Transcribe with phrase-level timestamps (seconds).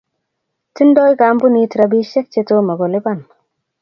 [0.75, 3.19] Tindoi kampunit rapishiek che tomo kolipan